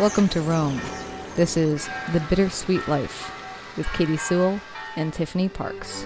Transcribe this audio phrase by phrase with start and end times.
[0.00, 0.80] Welcome to Rome.
[1.36, 3.32] This is The Bittersweet Life
[3.76, 4.60] with Katy Sewell
[4.96, 6.04] and Tiffany Parks.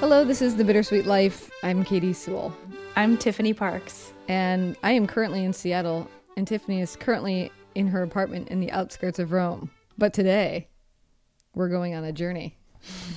[0.00, 1.52] Hello, this is The Bittersweet Life.
[1.62, 2.52] I'm Katy Sewell.
[2.96, 4.12] I'm Tiffany Parks.
[4.26, 8.72] And I am currently in Seattle, and Tiffany is currently in her apartment in the
[8.72, 9.70] outskirts of Rome.
[9.98, 10.66] But today,
[11.54, 12.56] we're going on a journey.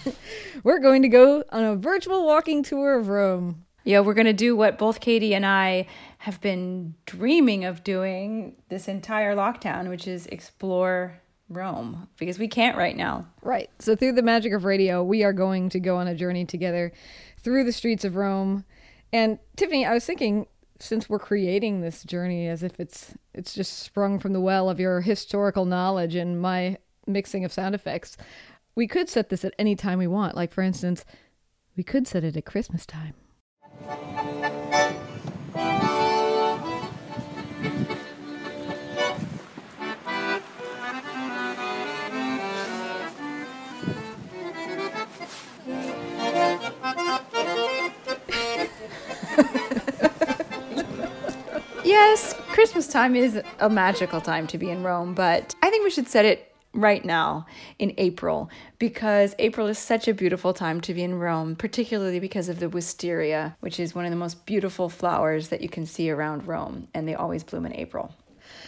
[0.64, 3.63] we're going to go on a virtual walking tour of Rome.
[3.84, 5.88] Yeah, we're going to do what both Katy and I
[6.20, 11.20] have been dreaming of doing this entire lockdown, which is explore
[11.50, 13.28] Rome because we can't right now.
[13.42, 13.70] Right.
[13.80, 16.94] So, through the magic of radio, we are going to go on a journey together
[17.40, 18.64] through the streets of Rome.
[19.12, 20.48] And Tiffany, I was thinking
[20.80, 24.80] since we're creating this journey as if it's it's just sprung from the well of
[24.80, 28.18] your historical knowledge and my mixing of sound effects,
[28.76, 30.36] we could set this at any time we want.
[30.36, 31.06] Like for instance,
[31.76, 33.14] we could set it at Christmas time.
[51.84, 55.90] Yes, Christmas time is a magical time to be in Rome, but I think we
[55.90, 57.46] should set it right now
[57.78, 62.50] in April because April is such a beautiful time to be in Rome, particularly because
[62.50, 66.10] of the wisteria, which is one of the most beautiful flowers that you can see
[66.10, 68.14] around Rome, and they always bloom in April.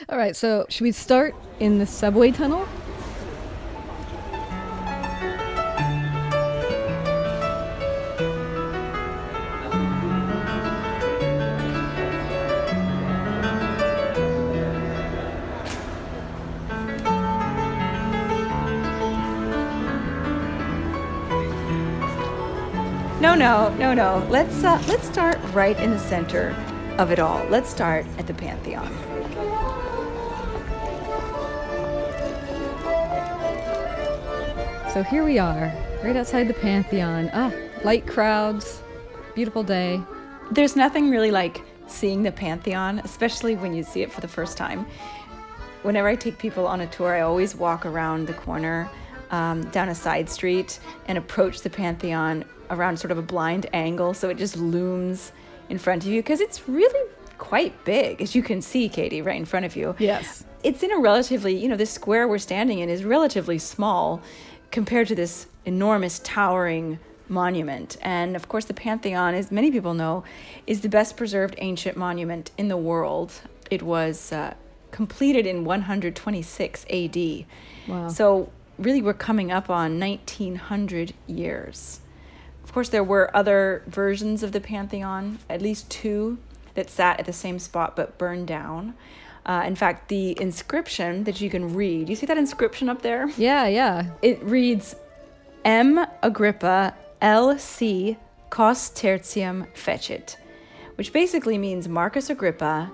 [0.09, 2.67] All right, so should we start in the subway tunnel?
[23.45, 24.25] No, no, no.
[24.31, 26.55] Let's uh, let's start right in the center
[26.97, 27.45] of it all.
[27.45, 28.91] Let's start at the Pantheon.
[34.91, 35.71] So here we are,
[36.03, 37.29] right outside the Pantheon.
[37.33, 37.53] Ah,
[37.83, 38.81] light crowds,
[39.35, 40.01] beautiful day.
[40.49, 44.57] There's nothing really like seeing the Pantheon, especially when you see it for the first
[44.57, 44.87] time.
[45.83, 48.89] Whenever I take people on a tour, I always walk around the corner
[49.31, 54.13] um, down a side street and approach the Pantheon around sort of a blind angle
[54.13, 55.31] so it just looms
[55.69, 59.35] in front of you because it's really quite big, as you can see, Katy, right
[59.35, 59.95] in front of you.
[59.99, 60.43] Yes.
[60.63, 64.21] It's in a relatively, you know, this square we're standing in is relatively small
[64.71, 67.97] compared to this enormous towering monument.
[68.01, 70.23] And of course, the Pantheon, as many people know,
[70.67, 73.33] is the best preserved ancient monument in the world.
[73.69, 74.53] It was uh,
[74.91, 77.45] completed in 126 AD.
[77.87, 78.07] Wow.
[78.09, 81.99] So, really, we're coming up on 1900 years.
[82.63, 86.37] Of course, there were other versions of the Pantheon, at least two
[86.73, 88.95] that sat at the same spot but burned down.
[89.45, 93.29] Uh, in fact, the inscription that you can read, you see that inscription up there?
[93.37, 94.11] Yeah, yeah.
[94.21, 94.95] It reads
[95.63, 96.05] M.
[96.23, 97.57] Agrippa L.
[97.57, 98.17] C.
[98.49, 100.37] Cos tertium fecit,
[100.95, 102.91] which basically means Marcus Agrippa,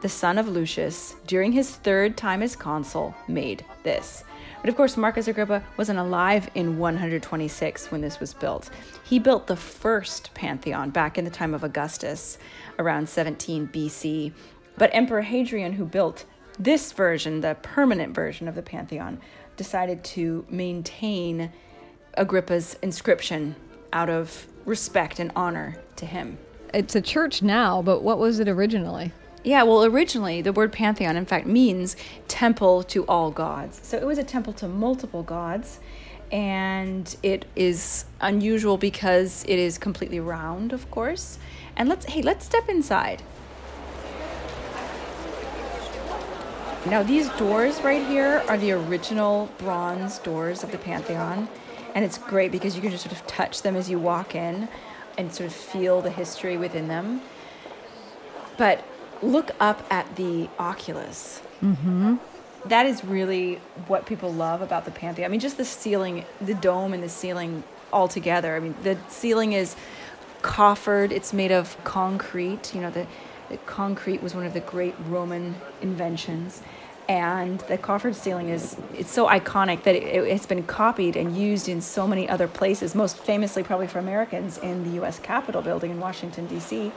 [0.00, 4.24] the son of Lucius, during his third time as consul, made this.
[4.62, 8.70] But of course, Marcus Agrippa wasn't alive in 126 when this was built.
[9.04, 12.38] He built the first Pantheon back in the time of Augustus,
[12.78, 14.32] around 17 BC.
[14.78, 16.24] But Emperor Hadrian, who built
[16.58, 19.20] this version, the permanent version of the Pantheon,
[19.56, 21.52] decided to maintain
[22.14, 23.56] Agrippa's inscription
[23.92, 26.38] out of respect and honor to him.
[26.72, 29.12] It's a church now, but what was it originally?
[29.44, 31.96] Yeah, well, originally the word pantheon, in fact, means
[32.28, 33.80] temple to all gods.
[33.82, 35.80] So it was a temple to multiple gods,
[36.30, 41.38] and it is unusual because it is completely round, of course.
[41.76, 43.22] And let's hey, let's step inside.
[46.86, 51.48] Now, these doors right here are the original bronze doors of the Pantheon,
[51.94, 54.68] and it's great because you can just sort of touch them as you walk in
[55.18, 57.22] and sort of feel the history within them.
[58.56, 58.84] But
[59.22, 61.40] look up at the oculus.
[61.62, 62.16] Mm-hmm.
[62.66, 65.26] That is really what people love about the Pantheon.
[65.26, 68.56] I mean, just the ceiling, the dome and the ceiling all together.
[68.56, 69.76] I mean, the ceiling is
[70.42, 71.12] coffered.
[71.12, 72.74] It's made of concrete.
[72.74, 73.06] You know, the,
[73.48, 76.62] the concrete was one of the great Roman inventions.
[77.12, 81.68] And the coffered ceiling is it's so iconic that it, it's been copied and used
[81.68, 82.94] in so many other places.
[82.94, 85.18] Most famously, probably for Americans, in the U.S.
[85.18, 86.90] Capitol building in Washington D.C.,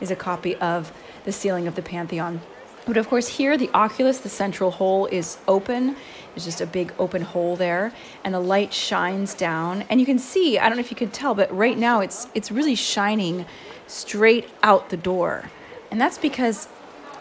[0.00, 0.90] is a copy of
[1.24, 2.40] the ceiling of the Pantheon.
[2.86, 5.96] But of course, here the oculus, the central hole, is open.
[6.34, 7.92] There's just a big open hole there,
[8.24, 9.84] and the light shines down.
[9.90, 12.26] And you can see, I don't know if you can tell, but right now it's
[12.32, 13.44] it's really shining
[13.86, 15.50] straight out the door.
[15.90, 16.68] And that's because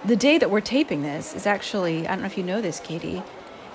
[0.05, 2.79] the day that we're taping this is actually, I don't know if you know this,
[2.79, 3.21] Katy.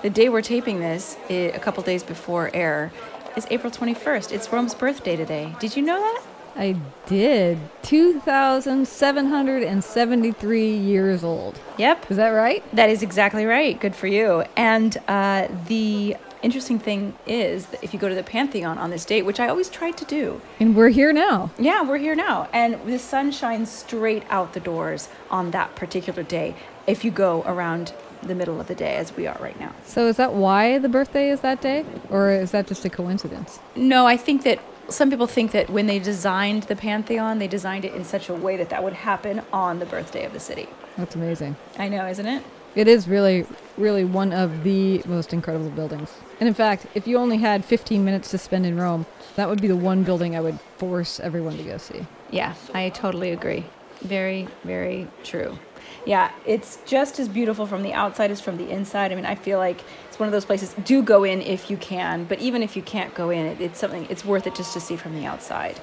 [0.01, 2.91] The day we're taping this, a couple days before air,
[3.35, 4.31] is April 21st.
[4.31, 5.55] It's Rome's birthday today.
[5.59, 6.23] Did you know that?
[6.55, 6.75] I
[7.07, 7.57] did.
[7.83, 11.59] 2,773 years old.
[11.77, 12.11] Yep.
[12.11, 12.63] Is that right?
[12.75, 13.79] That is exactly right.
[13.79, 14.43] Good for you.
[14.55, 19.05] And uh, the interesting thing is that if you go to the Pantheon on this
[19.05, 21.51] date, which I always try to do, And we're here now.
[21.57, 22.47] yeah, we're here now.
[22.53, 26.55] And the sun shines straight out the doors on that particular day
[26.85, 29.73] if you go around the middle of the day as we are right now.
[29.85, 31.85] So is that why the birthday is that day?
[32.09, 33.59] Or is that just a coincidence?
[33.75, 34.59] No, I think that
[34.89, 38.33] some people think that when they designed the Pantheon, they designed it in such a
[38.33, 40.67] way that that would happen on the birthday of the city.
[40.97, 41.55] That's amazing.
[41.79, 42.43] I know, isn't it?
[42.75, 43.45] It is really,
[43.77, 46.09] really one of the most incredible buildings.
[46.43, 49.05] And in fact, if you only had 15 minutes to spend in Rome,
[49.37, 52.05] that would be the one building I would force everyone to go see.
[52.31, 53.65] Yeah, I totally agree.
[54.01, 55.57] Very, very true.
[56.05, 59.13] Yeah, it's just as beautiful from the outside as from the inside.
[59.13, 59.79] I mean, I feel like
[60.09, 60.75] it's one of those places.
[60.83, 63.79] Do go in if you can, but even if you can't go in, it, it's
[63.79, 64.05] something.
[64.09, 65.79] It's worth it just to see from the outside.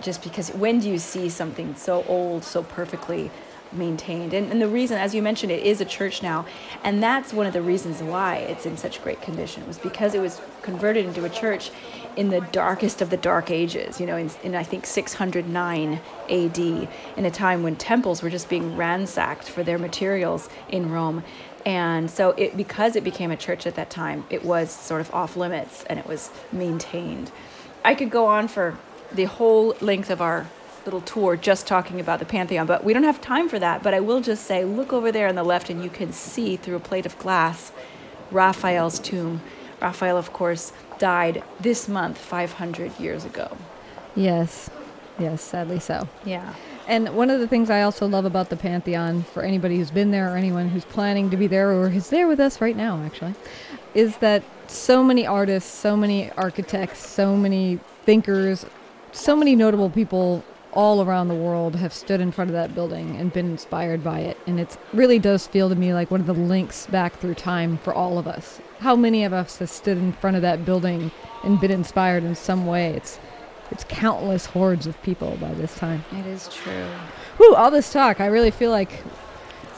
[0.00, 3.32] Just because when do you see something so old, so perfectly
[3.72, 4.32] maintained?
[4.34, 6.46] And, and the reason, as you mentioned, it is a church now,
[6.82, 10.20] and that's one of the reasons why it's in such great condition was because it
[10.20, 11.70] was converted into a church
[12.16, 14.00] in the darkest of the dark ages.
[14.00, 16.88] You know, in, in I think 609 A.D.
[17.16, 21.22] in a time when temples were just being ransacked for their materials in Rome.
[21.64, 25.12] And so, it, because it became a church at that time, it was sort of
[25.12, 27.30] off limits and it was maintained.
[27.84, 28.78] I could go on for
[29.12, 30.46] the whole length of our
[30.88, 33.82] little tour just talking about the Pantheon, but we don't have time for that.
[33.82, 36.56] But I will just say look over there on the left, and you can see
[36.56, 37.72] through a plate of glass
[38.30, 39.42] Raphael's tomb.
[39.82, 43.54] Raphael, of course, died this month 500 years ago.
[44.16, 44.70] Yes.
[45.18, 46.08] Yes, sadly so.
[46.24, 46.54] Yeah.
[46.86, 50.10] And one of the things I also love about the Pantheon, for anybody who's been
[50.10, 53.02] there or anyone who's planning to be there or is there with us right now,
[53.04, 53.34] actually,
[53.94, 58.64] is that so many artists, so many architects, so many thinkers,
[59.12, 60.44] so many notable people
[60.78, 64.20] all around the world have stood in front of that building and been inspired by
[64.20, 64.38] it.
[64.46, 67.78] And it really does feel to me like one of the links back through time
[67.78, 68.60] for all of us.
[68.78, 71.10] How many of us have stood in front of that building
[71.42, 72.90] and been inspired in some way?
[72.90, 73.18] It's
[73.72, 76.04] it's countless hordes of people by this time.
[76.12, 76.86] It is true.
[77.38, 79.02] Whew, all this talk, I really feel like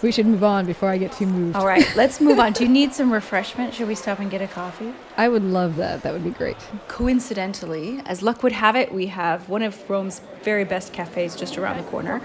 [0.02, 1.56] we should move on before I get too moved.
[1.56, 2.52] All right, let's move on.
[2.52, 3.74] Do you need some refreshment?
[3.74, 4.92] Should we stop and get a coffee?
[5.16, 6.02] I would love that.
[6.02, 6.56] That would be great.
[6.88, 11.58] Coincidentally, as luck would have it, we have one of Rome's very best cafes just
[11.58, 12.20] around the corner.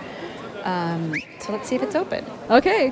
[0.64, 2.26] Um, so let's see if it's open.
[2.50, 2.92] Okay.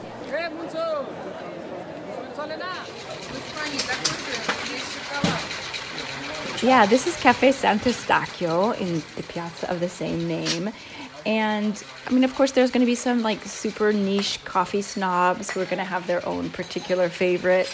[6.61, 10.71] Yeah, this is Cafe Sant'Eustachio in the piazza of the same name.
[11.25, 15.51] And I mean, of course, there's going to be some like super niche coffee snobs
[15.51, 17.73] who are going to have their own particular favorite.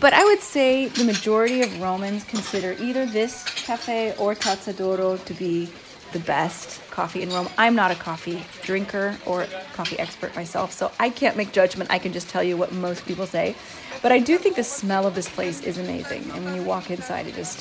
[0.00, 5.16] But I would say the majority of Romans consider either this cafe or Tazza d'Oro
[5.16, 5.68] to be
[6.12, 7.48] the best coffee in Rome.
[7.58, 11.90] I'm not a coffee drinker or coffee expert myself, so I can't make judgment.
[11.90, 13.56] I can just tell you what most people say.
[14.02, 16.30] But I do think the smell of this place is amazing.
[16.30, 17.60] And when you walk inside, it just,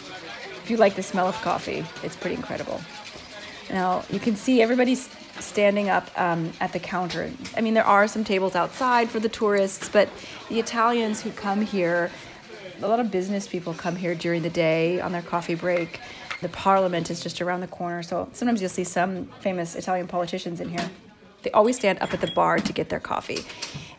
[0.63, 2.79] if you like the smell of coffee, it's pretty incredible.
[3.69, 5.09] Now, you can see everybody's
[5.39, 7.31] standing up um, at the counter.
[7.55, 10.09] I mean, there are some tables outside for the tourists, but
[10.49, 12.09] the Italians who come here,
[12.81, 15.99] a lot of business people come here during the day on their coffee break.
[16.41, 20.61] The parliament is just around the corner, so sometimes you'll see some famous Italian politicians
[20.61, 20.89] in here.
[21.43, 23.45] They always stand up at the bar to get their coffee.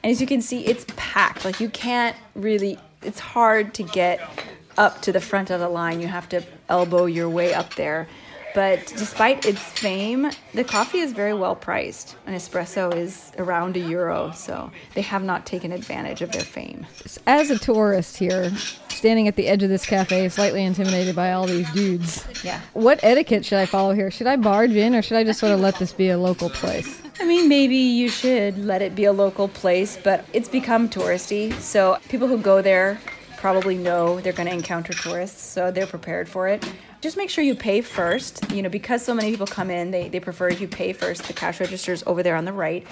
[0.03, 1.45] And as you can see, it's packed.
[1.45, 4.21] Like, you can't really, it's hard to get
[4.77, 6.01] up to the front of the line.
[6.01, 8.09] You have to elbow your way up there.
[8.55, 12.17] But despite its fame, the coffee is very well priced.
[12.27, 16.87] An espresso is around a euro, so they have not taken advantage of their fame.
[17.27, 18.51] As a tourist here,
[18.89, 22.27] standing at the edge of this cafe, slightly intimidated by all these dudes.
[22.43, 22.61] Yeah.
[22.73, 24.11] What etiquette should I follow here?
[24.11, 26.51] Should I barge in or should I just sort of let this be a local
[26.51, 27.01] place?
[27.21, 31.53] I mean, maybe you should let it be a local place, but it's become touristy.
[31.55, 32.99] So people who go there
[33.39, 36.65] probably know they're going to encounter tourists, so they're prepared for it.
[37.01, 38.51] Just make sure you pay first.
[38.51, 41.25] You know, because so many people come in, they, they prefer you pay first.
[41.25, 42.87] The cash register's over there on the right.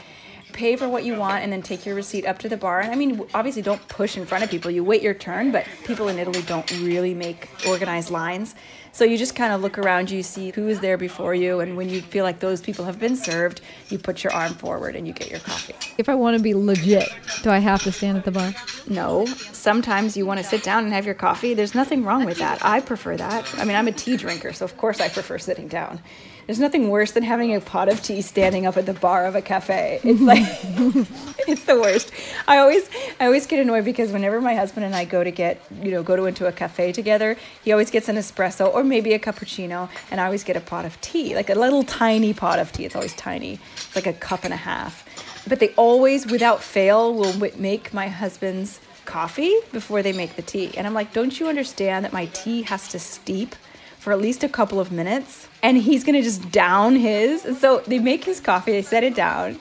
[0.56, 2.80] Pay for what you want and then take your receipt up to the bar.
[2.80, 4.70] And I mean, obviously, don't push in front of people.
[4.70, 8.54] You wait your turn, but people in Italy don't really make organized lines.
[8.92, 11.76] So you just kind of look around you, see who is there before you, and
[11.76, 13.60] when you feel like those people have been served,
[13.90, 15.74] you put your arm forward and you get your coffee.
[15.98, 17.10] If I want to be legit,
[17.42, 18.54] do I have to stand at the bar?
[18.88, 21.52] No, sometimes you want to sit down and have your coffee.
[21.52, 22.64] There's nothing wrong with that.
[22.64, 23.54] I prefer that.
[23.58, 26.00] I mean, I'm a tea drinker, so of course I prefer sitting down.
[26.46, 29.34] There's nothing worse than having a pot of tea standing up at the bar of
[29.34, 30.00] a cafe.
[30.04, 30.44] It's like
[31.48, 32.12] it's the worst.
[32.46, 32.88] I always
[33.18, 36.04] I always get annoyed because whenever my husband and I go to get, you know,
[36.04, 39.88] go to into a cafe together, he always gets an espresso or maybe a cappuccino
[40.10, 42.84] and I always get a pot of tea, like a little tiny pot of tea.
[42.84, 43.58] It's always tiny.
[43.74, 45.04] It's like a cup and a half.
[45.48, 50.76] But they always without fail will make my husband's coffee before they make the tea.
[50.76, 53.56] And I'm like, "Don't you understand that my tea has to steep
[54.06, 57.98] for at least a couple of minutes and he's to just down his?" So they
[57.98, 59.58] make his coffee, they set it down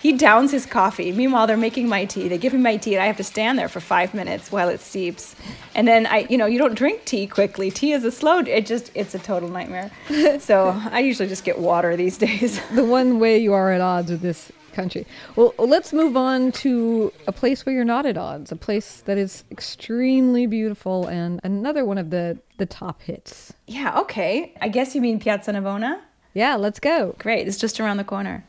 [0.00, 1.10] he downs his coffee.
[1.12, 2.28] Meanwhile, they're making my tea.
[2.28, 4.68] They give me my tea, and I have to stand there for five minutes while
[4.68, 5.34] it steeps.
[5.74, 7.70] And then I, you know, you don't drink tea quickly.
[7.70, 8.38] Tea is a slow.
[8.38, 9.90] It just, it's a total nightmare.
[10.38, 12.60] so I usually just get water these days.
[12.70, 15.04] the one way you are at odds with this country.
[15.34, 18.52] Well, let's move on to a place where you're not at odds.
[18.52, 23.52] A place that is extremely beautiful, and another one of the the top hits.
[23.66, 23.98] Yeah.
[24.00, 24.54] Okay.
[24.60, 26.00] I guess you mean Piazza Navona.
[26.34, 26.54] Yeah.
[26.56, 27.14] Let's go.
[27.18, 27.48] Great.
[27.48, 28.44] It's just around the corner.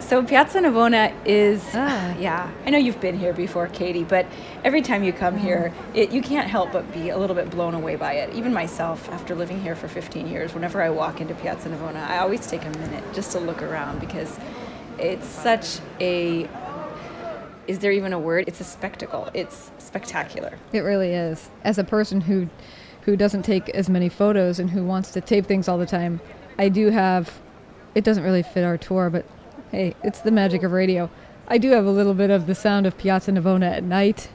[0.00, 2.16] So Piazza Navona is, ah.
[2.18, 4.26] yeah, I know you've been here before, Katy, but
[4.64, 7.74] every time you come here, it, you can't help but be a little bit blown
[7.74, 8.34] away by it.
[8.34, 12.18] Even myself, after living here for 15 years, whenever I walk into Piazza Navona, I
[12.18, 14.36] always take a minute just to look around because
[14.98, 16.48] it's such a
[17.68, 18.46] is there even a word?
[18.48, 19.30] It's a spectacle.
[19.32, 20.58] It's spectacular.
[20.72, 21.50] It really is.
[21.62, 22.48] As a person who
[23.02, 26.20] who doesn't take as many photos and who wants to tape things all the time,
[26.58, 27.38] I do have
[27.94, 29.24] it doesn't really fit our tour, but
[29.70, 31.08] Hey, it's the magic of radio.
[31.46, 34.28] I do have a little bit of the sound of Piazza Navona at night.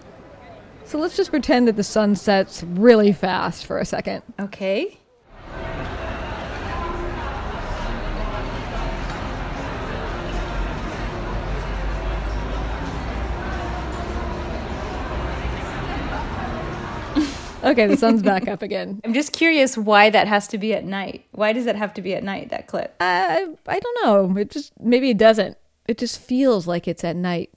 [0.86, 4.24] So let's just pretend that the sun sets really fast for a second.
[4.40, 5.00] Okay.
[17.66, 19.02] Okay, the sun's back up again.
[19.06, 21.26] I'm just curious why that has to be at night.
[21.32, 22.96] Why does that have to be at night, that clip?
[23.00, 24.38] Uh, I don't know.
[24.40, 25.58] It just, maybe it doesn't.
[25.88, 27.50] It just feels like it's at night.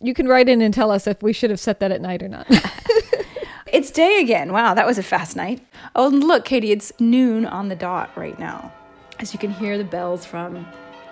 [0.00, 2.22] You can write in and tell us if we should have set that at night
[2.22, 2.46] or not.
[3.66, 4.50] it's day again.
[4.50, 5.60] Wow, that was a fast night.
[5.94, 8.72] Oh, look, Katy, it's noon on the dot right now.
[9.18, 10.66] As you can hear the bells from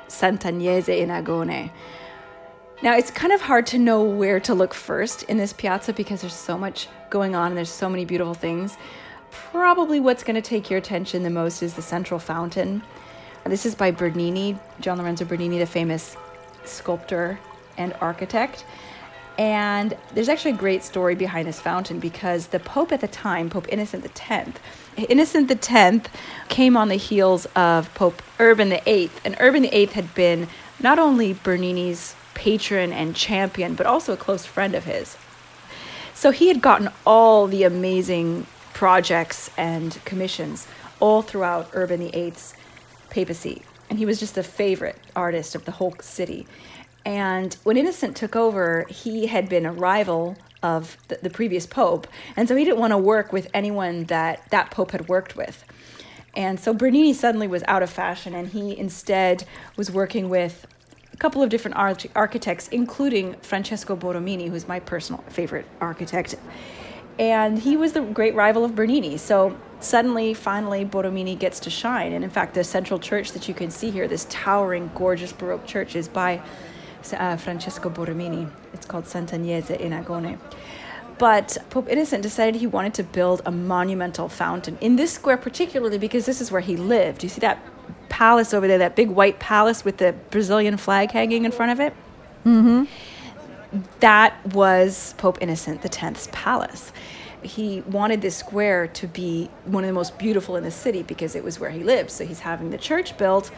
[0.08, 1.70] Sant'Agnese in Agone.
[2.80, 6.20] Now, it's kind of hard to know where to look first in this piazza because
[6.20, 8.76] there's so much going on and there's so many beautiful things.
[9.32, 12.82] Probably what's going to take your attention the most is the central fountain.
[13.44, 16.16] This is by Bernini, Gian Lorenzo Bernini, the famous
[16.64, 17.40] sculptor
[17.76, 18.64] and architect.
[19.38, 23.50] And there's actually a great story behind this fountain because the Pope at the time,
[23.50, 24.60] Pope Innocent the X,
[24.96, 26.08] Innocent the X
[26.48, 29.10] came on the heels of Pope Urban VIII.
[29.24, 30.46] And Urban VIII had been
[30.80, 35.16] not only Bernini's patron and champion, but also a close friend of his.
[36.14, 40.68] So he had gotten all the amazing projects and commissions
[41.00, 42.54] all throughout Urban VIII's
[43.10, 43.62] papacy.
[43.90, 46.46] And he was just a favorite artist of the whole city.
[47.04, 52.06] And when Innocent took over, he had been a rival of the, the previous pope.
[52.36, 55.64] And so he didn't want to work with anyone that that pope had worked with.
[56.34, 59.44] And so Bernini suddenly was out of fashion, and he instead
[59.76, 60.66] was working with
[61.18, 66.36] couple of different architects, including Francesco Borromini, who's my personal favorite architect.
[67.18, 69.16] And he was the great rival of Bernini.
[69.16, 72.12] So suddenly, finally, Borromini gets to shine.
[72.12, 75.66] And in fact, the central church that you can see here, this towering, gorgeous Baroque
[75.66, 76.40] church, is by
[77.12, 78.48] uh, Francesco Borromini.
[78.72, 80.38] It's called Sant'Agnese in Agone.
[81.18, 85.98] But Pope Innocent decided he wanted to build a monumental fountain in this square, particularly
[85.98, 87.24] because this is where he lived.
[87.24, 87.58] You see that
[88.18, 91.78] palace over there, that big white palace with the Brazilian flag hanging in front of
[91.78, 91.94] it.
[92.44, 92.84] Mm-hmm.
[94.00, 96.90] That was Pope Innocent X's palace.
[97.44, 101.36] He wanted this square to be one of the most beautiful in the city because
[101.36, 102.10] it was where he lived.
[102.10, 103.52] So he's having the church built,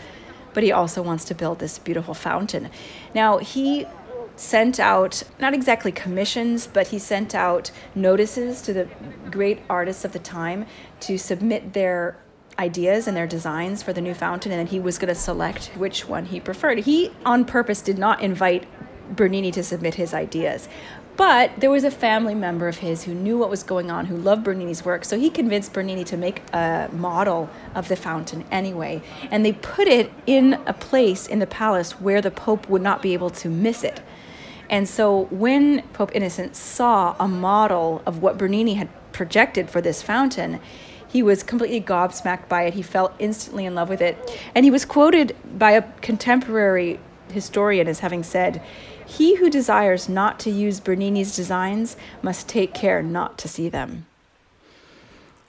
[0.53, 2.69] but he also wants to build this beautiful fountain.
[3.15, 3.87] Now, he
[4.37, 8.89] sent out not exactly commissions, but he sent out notices to the
[9.31, 10.67] great artists of the time
[11.01, 12.19] to submit their
[12.61, 15.73] ideas and their designs for the new fountain, and then he was going to select
[15.77, 16.79] which one he preferred.
[16.79, 18.69] He, on purpose, did not invite
[19.17, 20.69] Bernini to submit his ideas.
[21.17, 24.17] But there was a family member of his who knew what was going on, who
[24.17, 29.03] loved Bernini's work, so he convinced Bernini to make a model of the fountain anyway.
[29.31, 33.03] And they put it in a place in the palace where the Pope would not
[33.03, 34.01] be able to miss it.
[34.71, 40.01] And so when Pope Innocent saw a model of what Bernini had projected for this
[40.01, 40.61] fountain,
[41.11, 42.75] he was completely gobsmacked by it.
[42.75, 44.17] He fell instantly in love with it.
[44.55, 47.01] And he was quoted by a contemporary
[47.33, 48.63] historian as having said,
[49.05, 54.07] He who desires not to use Bernini's designs must take care not to see them.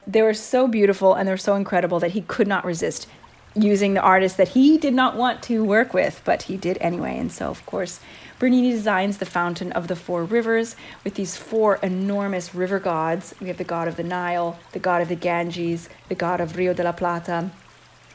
[0.07, 3.07] They were so beautiful and they were so incredible that he could not resist
[3.55, 7.17] using the artist that he did not want to work with, but he did anyway.
[7.17, 7.99] And so, of course,
[8.39, 13.35] Bernini designs the Fountain of the Four Rivers with these four enormous river gods.
[13.39, 16.55] We have the god of the Nile, the god of the Ganges, the god of
[16.55, 17.51] Rio de la Plata,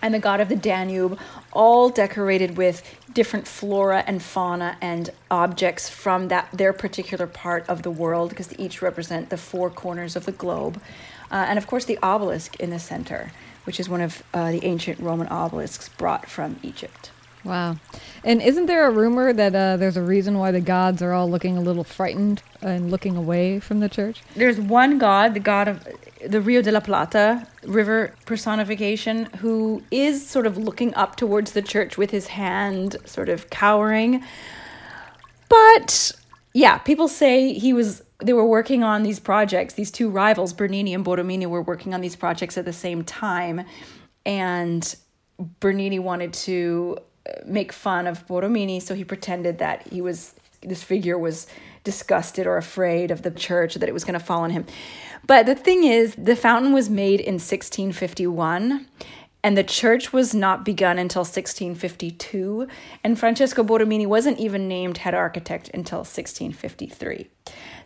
[0.03, 1.19] and the god of the Danube,
[1.53, 7.83] all decorated with different flora and fauna and objects from that their particular part of
[7.83, 10.81] the world, because they each represent the four corners of the globe.
[11.31, 13.33] Uh, and of course, the obelisk in the center,
[13.67, 17.11] which is one of uh, the ancient Roman obelisks brought from Egypt.
[17.45, 17.77] Wow.
[18.25, 21.31] And isn't there a rumor that uh, there's a reason why the gods are all
[21.31, 24.23] looking a little frightened and looking away from the church?
[24.35, 25.87] There's one god, the god of
[26.27, 31.63] the Rio de la Plata river personification, who is sort of looking up towards the
[31.63, 34.25] church with his hand sort of cowering.
[35.49, 36.13] But
[36.53, 39.75] yeah, people say he was they were working on these projects.
[39.75, 43.65] These two rivals, Bernini and Borromini, were working on these projects at the same time,
[44.25, 44.97] and
[45.61, 50.83] Bernini wanted to uh, make fun of Borromini, so he pretended that he was this
[50.83, 51.47] figure was
[51.85, 54.67] disgusted or afraid of the church that it was going to fall on him.
[55.25, 58.87] But the thing is, the fountain was made in 1651
[59.45, 62.67] and the church was not begun until 1652
[63.05, 67.29] and Francesco Borromini wasn't even named head architect until 1653.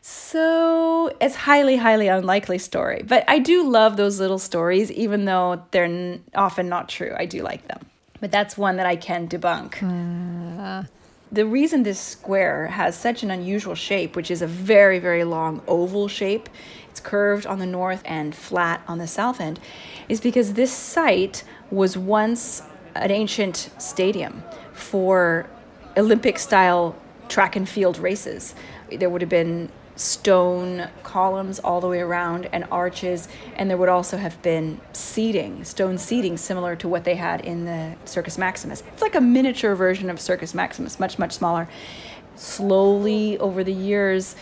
[0.02, 3.02] So it's highly, highly unlikely story.
[3.06, 7.14] But I do love those little stories, even though they're n- often not true.
[7.16, 7.86] I do like them.
[8.20, 9.82] But that's one that I can debunk.
[9.82, 10.84] Uh.
[11.32, 15.62] The reason this square has such an unusual shape, which is a very, very long
[15.68, 16.48] oval shape,
[16.90, 19.60] it's curved on the north and flat on the south end,
[20.08, 22.62] is because this site was once
[22.96, 24.42] an ancient stadium
[24.72, 25.48] for
[25.96, 26.96] Olympic style
[27.28, 28.56] track and field races.
[28.90, 33.88] There would have been stone columns all the way around and arches, and there would
[33.88, 38.82] also have been seating, stone seating, similar to what they had in the Circus Maximus.
[38.88, 41.68] It's like a miniature version of Circus Maximus, much, much smaller.
[42.36, 44.36] Slowly over the years,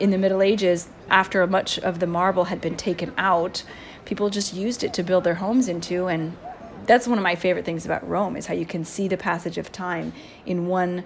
[0.00, 3.64] in the Middle Ages, after much of the marble had been taken out,
[4.04, 6.36] people just used it to build their homes into and
[6.86, 9.58] that's one of my favorite things about Rome is how you can see the passage
[9.58, 10.14] of time
[10.46, 11.04] in one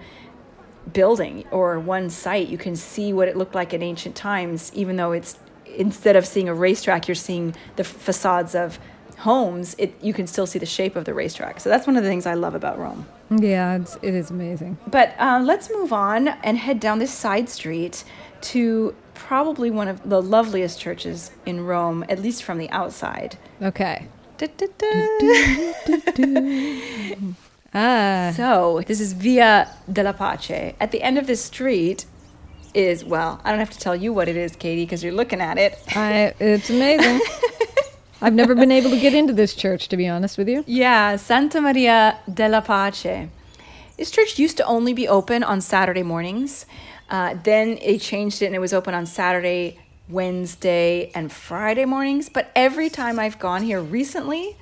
[0.91, 4.95] building or one site, you can see what it looked like in ancient times, even
[4.95, 5.37] though it's
[5.75, 8.79] instead of seeing a racetrack, you're seeing the facades of
[9.19, 9.75] homes.
[9.77, 11.59] It you can still see the shape of the racetrack.
[11.59, 13.07] So that's one of the things I love about Rome.
[13.29, 14.77] Yeah, it's, it is amazing.
[14.87, 18.03] But uh, let's move on and head down this side street
[18.41, 23.37] to probably one of the loveliest churches in Rome, at least from the outside.
[23.61, 24.07] Okay.
[27.73, 28.31] Ah.
[28.35, 30.75] So this is Via della Pace.
[30.79, 32.05] At the end of this street
[32.73, 35.41] is well, I don't have to tell you what it is, Katy, because you're looking
[35.41, 35.79] at it.
[35.95, 37.19] I, it's amazing.
[38.21, 40.63] I've never been able to get into this church, to be honest with you.
[40.65, 43.29] Yeah, Santa Maria della Pace.
[43.97, 46.65] This church used to only be open on Saturday mornings.
[47.09, 52.29] Uh, then it changed it and it was open on Saturday, Wednesday, and Friday mornings.
[52.29, 54.57] But every time I've gone here recently,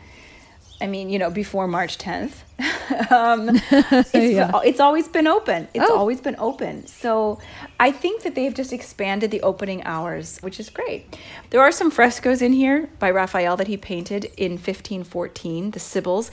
[0.81, 2.41] I mean, you know, before March 10th.
[3.09, 4.51] um, it's, yeah.
[4.63, 5.67] it's always been open.
[5.73, 5.97] It's oh.
[5.97, 6.87] always been open.
[6.87, 7.39] So
[7.79, 11.17] I think that they've just expanded the opening hours, which is great.
[11.49, 16.31] There are some frescoes in here by Raphael that he painted in 1514, the Sibyls.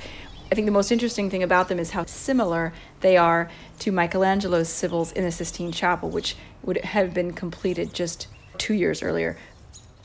[0.50, 4.68] I think the most interesting thing about them is how similar they are to Michelangelo's
[4.68, 9.36] Sibyls in the Sistine Chapel, which would have been completed just two years earlier.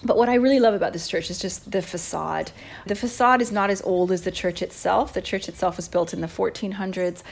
[0.05, 2.51] But what I really love about this church is just the facade.
[2.85, 5.13] The facade is not as old as the church itself.
[5.13, 7.23] The church itself was built in the 1400s,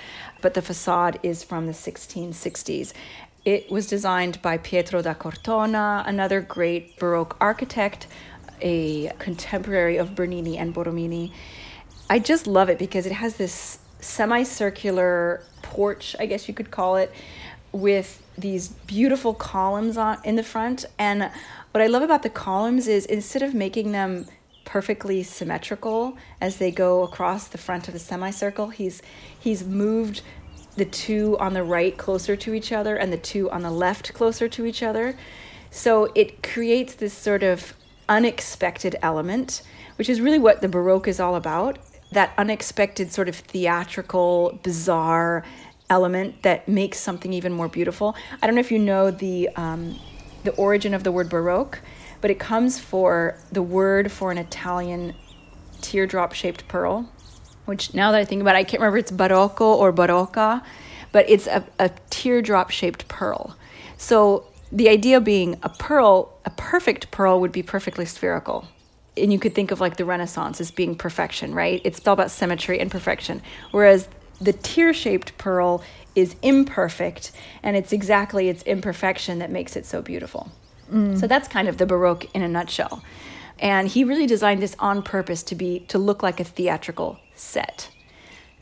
[0.42, 2.94] but the facade is from the 1660s.
[3.44, 8.08] It was designed by Pietro da Cortona, another great Baroque architect,
[8.62, 11.34] a contemporary of Bernini and Borromini.
[12.10, 16.96] I just love it because it has this semicircular porch, I guess you could call
[16.96, 17.12] it,
[17.72, 21.32] with these beautiful columns on in the front and
[21.72, 24.28] what I love about the columns is instead of making them
[24.66, 29.02] perfectly symmetrical as they go across the front of the semicircle, he's
[29.40, 30.22] he's moved
[30.76, 34.14] the two on the right closer to each other and the two on the left
[34.14, 35.18] closer to each other.
[35.70, 37.74] So it creates this sort of
[38.08, 39.62] unexpected element,
[39.98, 41.80] which is really what the Baroque is all about
[42.12, 45.44] that unexpected, sort of theatrical, bizarre
[45.90, 48.16] element that makes something even more beautiful.
[48.42, 49.98] I don't know if you know the um,
[50.44, 51.80] the origin of the word Baroque,
[52.22, 55.16] but it comes for the word for an Italian
[55.82, 57.10] teardrop shaped pearl,
[57.66, 60.64] which now that I think about it, I can't remember it's Barocco or Barocca,
[61.12, 63.56] but it's a, a teardrop shaped pearl.
[63.98, 68.68] So the idea being a pearl, a perfect pearl would be perfectly spherical.
[69.18, 71.82] and you could think of like the Renaissance as being perfection, right?
[71.84, 73.42] It's all about symmetry and perfection.
[73.72, 74.08] Whereas
[74.40, 75.84] the tear shaped pearl
[76.16, 77.32] is imperfect,
[77.64, 80.52] and it's exactly its imperfection that makes it so beautiful.
[80.92, 81.20] Mm.
[81.20, 83.04] So that's kind of the Baroque in a nutshell.
[83.60, 87.90] And he really designed this on purpose to be to look like a theatrical set.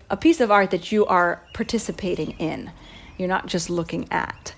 [0.10, 2.72] A piece of art that you are participating in.
[3.18, 4.54] You're not just looking at.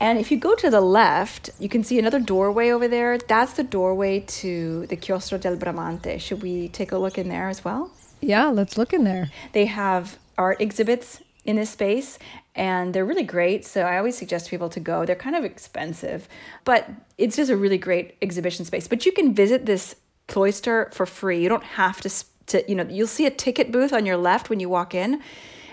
[0.00, 3.16] And if you go to the left, you can see another doorway over there.
[3.16, 6.20] That's the doorway to the Chiostro del Bramante.
[6.20, 7.90] Should we take a look in there as well?
[8.20, 9.30] Yeah, let's look in there.
[9.52, 12.18] They have art exhibits in this space
[12.54, 13.64] and they're really great.
[13.64, 15.04] So I always suggest people to go.
[15.04, 16.28] They're kind of expensive,
[16.64, 18.88] but it's just a really great exhibition space.
[18.88, 19.96] But you can visit this
[20.28, 21.42] cloister for free.
[21.42, 24.50] You don't have to to you know, you'll see a ticket booth on your left
[24.50, 25.22] when you walk in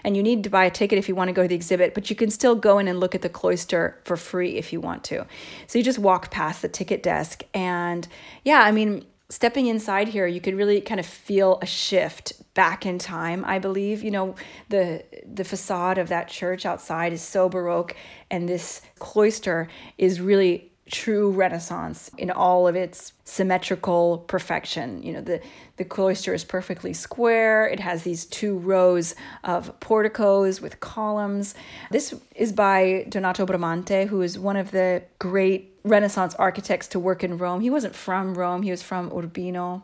[0.03, 1.93] and you need to buy a ticket if you want to go to the exhibit,
[1.93, 4.81] but you can still go in and look at the cloister for free if you
[4.81, 5.25] want to.
[5.67, 8.07] So you just walk past the ticket desk and
[8.43, 12.85] yeah, I mean, stepping inside here, you could really kind of feel a shift back
[12.85, 13.43] in time.
[13.45, 14.35] I believe, you know,
[14.69, 17.95] the the facade of that church outside is so baroque,
[18.29, 25.21] and this cloister is really true renaissance in all of its symmetrical perfection you know
[25.21, 25.39] the
[25.81, 31.55] the cloister is perfectly square it has these two rows of porticos with columns
[31.89, 37.23] this is by donato bramante who is one of the great Renaissance architects to work
[37.23, 37.61] in Rome.
[37.61, 39.83] He wasn't from Rome, he was from Urbino,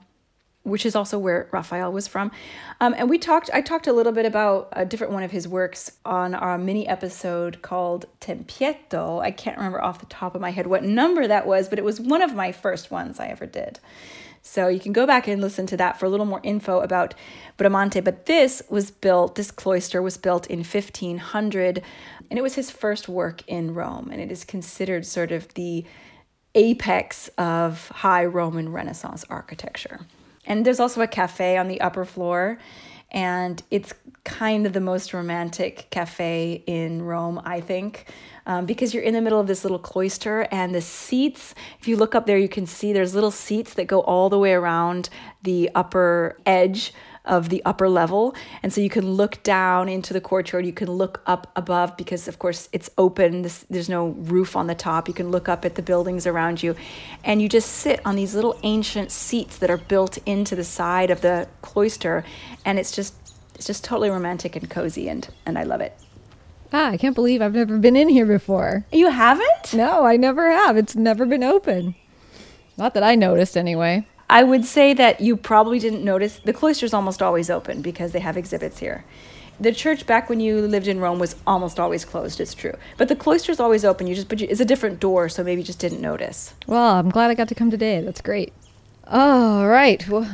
[0.63, 2.31] which is also where Raphael was from.
[2.79, 5.47] Um, and we talked, I talked a little bit about a different one of his
[5.47, 9.21] works on our mini episode called Tempietto.
[9.21, 11.85] I can't remember off the top of my head what number that was, but it
[11.85, 13.79] was one of my first ones I ever did.
[14.47, 17.13] So you can go back and listen to that for a little more info about
[17.57, 18.03] Bramante.
[18.03, 21.83] But this was built, this cloister was built in 1500
[22.29, 25.85] and it was his first work in Rome, and it is considered sort of the
[26.55, 30.01] apex of high Roman Renaissance architecture.
[30.45, 32.57] And there's also a cafe on the upper floor,
[33.11, 33.93] and it's
[34.23, 38.11] kind of the most romantic cafe in Rome, I think.
[38.45, 41.97] Um, because you're in the middle of this little cloister and the seats if you
[41.97, 45.09] look up there you can see there's little seats that go all the way around
[45.43, 46.93] the upper edge
[47.27, 48.35] of the upper level.
[48.63, 52.27] And so you can look down into the courtyard, you can look up above because,
[52.27, 55.07] of course, it's open, this, there's no roof on the top.
[55.07, 56.75] You can look up at the buildings around you,
[57.23, 61.11] and you just sit on these little ancient seats that are built into the side
[61.11, 62.23] of the cloister,
[62.65, 63.13] and it's just
[63.55, 65.97] it's just totally romantic and cozy and and I love it.
[66.71, 68.85] Ah, I can't believe I've never been in here before.
[68.91, 69.73] You haven't?
[69.73, 70.75] No, I never have.
[70.75, 71.95] It's never been open.
[72.77, 74.05] Not that I noticed anyway.
[74.29, 78.19] I would say that you probably didn't notice the cloister's almost always open because they
[78.19, 79.05] have exhibits here.
[79.59, 82.39] The church back when you lived in Rome was almost always closed.
[82.39, 84.05] It's true, but the cloister's always open.
[84.05, 86.53] You just but you, it's a different door, so maybe you just didn't notice.
[86.67, 88.01] Well, I'm glad I got to come today.
[88.01, 88.53] That's great.
[89.07, 90.07] All right.
[90.07, 90.29] Well,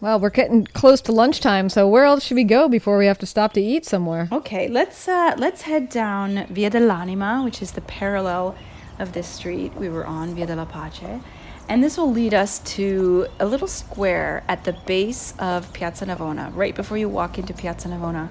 [0.00, 3.18] well, we're getting close to lunchtime, so where else should we go before we have
[3.18, 4.28] to stop to eat somewhere?
[4.32, 8.56] Okay, let's uh, let's head down Via dell'Anima, which is the parallel
[8.98, 11.20] of this street we were on, Via della Pace.
[11.68, 16.54] And this will lead us to a little square at the base of Piazza Navona,
[16.54, 18.28] right before you walk into Piazza Navona,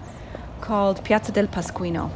[0.61, 2.11] called Piazza del Pasquino.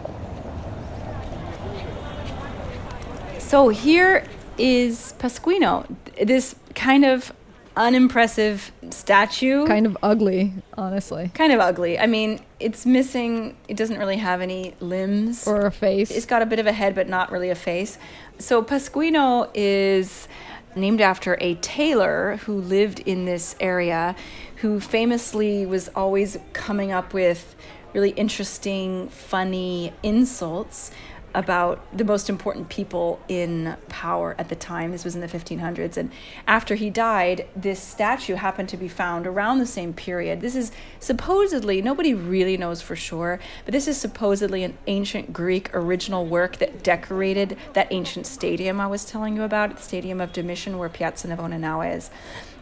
[3.37, 4.25] So here
[4.57, 5.85] is Pasquino,
[6.23, 7.33] this kind of
[7.75, 9.65] unimpressive statue.
[9.65, 11.31] Kind of ugly, honestly.
[11.33, 11.97] Kind of ugly.
[11.97, 15.47] I mean, it's missing, it doesn't really have any limbs.
[15.47, 16.11] Or a face.
[16.11, 17.97] It's got a bit of a head, but not really a face.
[18.37, 20.27] So Pasquino is
[20.75, 24.15] named after a tailor who lived in this area,
[24.57, 27.55] who famously was always coming up with
[27.93, 30.91] really interesting, funny insults
[31.33, 34.91] about the most important people in power at the time.
[34.91, 35.97] This was in the 1500s.
[35.97, 36.11] And
[36.47, 40.41] after he died, this statue happened to be found around the same period.
[40.41, 45.73] This is supposedly, nobody really knows for sure, but this is supposedly an ancient Greek
[45.75, 50.33] original work that decorated that ancient stadium I was telling you about, the Stadium of
[50.33, 52.09] Domitian, where Piazza Navona now is.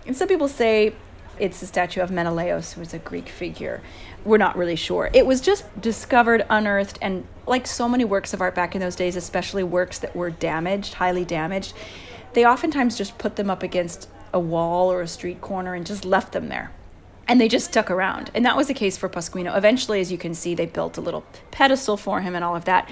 [0.05, 0.93] And some people say
[1.39, 3.81] it's the statue of Menelaus, who was a Greek figure.
[4.25, 5.09] We're not really sure.
[5.13, 8.95] It was just discovered, unearthed, and like so many works of art back in those
[8.95, 11.73] days, especially works that were damaged, highly damaged,
[12.33, 16.05] they oftentimes just put them up against a wall or a street corner and just
[16.05, 16.71] left them there.
[17.27, 18.31] And they just stuck around.
[18.33, 19.57] And that was the case for Pasquino.
[19.57, 22.65] Eventually, as you can see, they built a little pedestal for him and all of
[22.65, 22.89] that.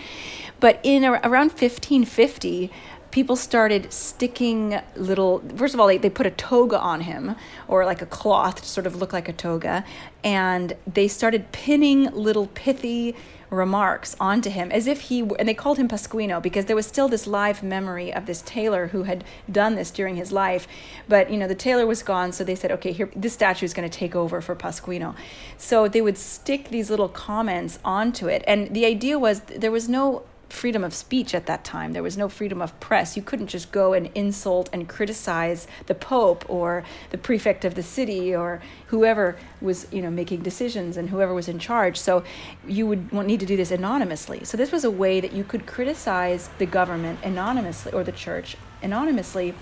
[0.59, 2.71] But in around 1550,
[3.15, 7.33] people started sticking little first of all they, they put a toga on him
[7.69, 9.85] or like a cloth to sort of look like a toga
[10.21, 13.15] and they started pinning little pithy
[13.49, 17.07] remarks onto him as if he and they called him Pasquino because there was still
[17.07, 20.67] this live memory of this tailor who had done this during his life.
[21.07, 23.73] But you know the tailor was gone so they said okay here this statue is
[23.73, 25.15] going to take over for Pasquino.
[25.57, 29.87] So they would stick these little comments onto it and the idea was there was
[29.87, 30.23] no
[30.55, 31.93] freedom of speech at that time.
[31.93, 33.15] There was no freedom of press.
[33.15, 37.83] You couldn't just go and insult and criticize the pope or the prefect of the
[37.83, 41.97] city or whoever was, you know, making decisions and whoever was in charge.
[41.97, 42.23] So
[42.65, 44.45] you would need to do this anonymously.
[44.45, 48.57] So this was a way that you could criticize the government anonymously or the church
[48.81, 49.53] anonymously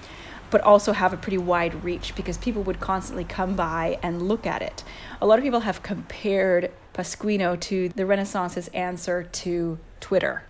[0.52, 4.46] but also have a pretty wide reach because people would constantly come by and look
[4.46, 4.84] at it.
[5.20, 10.44] A lot of people have compared Pasquino to the Renaissance's answer to Twitter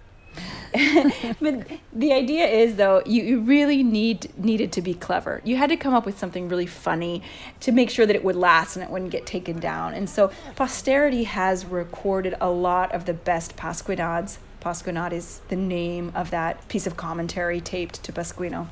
[1.41, 5.41] but the idea is though you, you really need needed to be clever.
[5.43, 7.21] You had to come up with something really funny
[7.61, 9.93] to make sure that it would last and it wouldn't get taken down.
[9.93, 14.39] And so posterity has recorded a lot of the best pasquinades.
[14.61, 18.67] Pasquinade is the name of that piece of commentary taped to pasquino.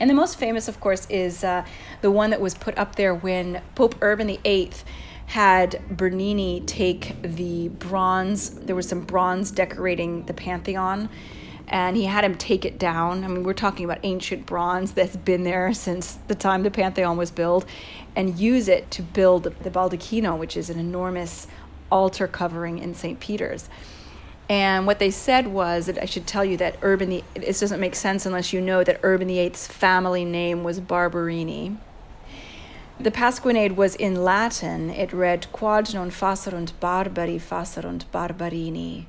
[0.00, 1.64] And the most famous of course is uh,
[2.00, 4.72] the one that was put up there when pope urban VIII
[5.28, 11.10] had Bernini take the bronze, there was some bronze decorating the Pantheon,
[11.68, 13.24] and he had him take it down.
[13.24, 17.18] I mean, we're talking about ancient bronze that's been there since the time the Pantheon
[17.18, 17.66] was built,
[18.16, 21.46] and use it to build the Baldacchino, which is an enormous
[21.92, 23.20] altar covering in St.
[23.20, 23.68] Peter's.
[24.48, 27.80] And what they said was that I should tell you that Urban the this doesn't
[27.80, 31.76] make sense unless you know that Urban VIII's family name was Barberini
[33.00, 34.90] the Pasquinade was in Latin.
[34.90, 39.06] It read Quod non facerunt barbari facerunt Barberini,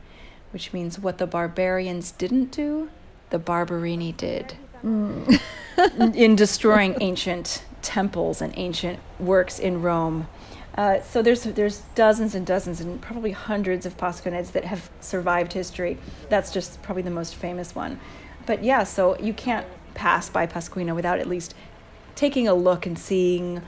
[0.52, 2.90] which means what the barbarians didn't do,
[3.32, 4.58] the Barberini did.
[4.84, 5.42] Mm.
[6.16, 10.28] in destroying ancient temples and ancient works in Rome.
[10.78, 15.54] Uh, so there's there's dozens and dozens and probably hundreds of Pasquinades that have survived
[15.54, 15.98] history.
[16.30, 18.00] That's just probably the most famous one.
[18.46, 21.56] But yeah, so you can't pass by Pasquino without at least
[22.16, 23.62] taking a look and seeing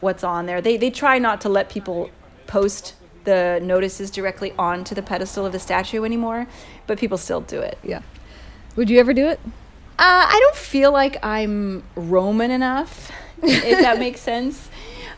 [0.00, 0.60] what's on there.
[0.60, 2.10] They they try not to let people
[2.46, 6.46] post the notices directly onto the pedestal of the statue anymore,
[6.86, 7.78] but people still do it.
[7.82, 8.02] Yeah.
[8.76, 9.40] Would you ever do it?
[9.98, 14.70] Uh, I don't feel like I'm Roman enough, if that makes sense.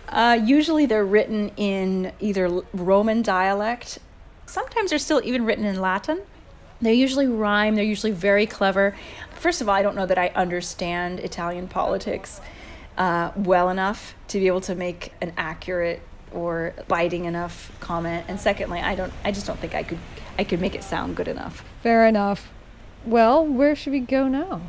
[0.09, 3.99] Uh, usually they're written in either Roman dialect.
[4.47, 6.21] Sometimes they're still even written in Latin.
[6.81, 7.77] They usually rhyme.
[7.77, 8.97] They're usually very clever.
[9.37, 12.41] First of all, I don't know that I understand Italian politics
[12.99, 16.03] uh, well enough to be able to make an accurate
[16.33, 18.25] or biting enough comment.
[18.29, 19.13] And secondly, I don't.
[19.25, 19.99] I just don't think I could.
[20.39, 21.65] I could make it sound good enough.
[21.83, 22.51] Fair enough.
[23.05, 24.63] Well, where should we go now?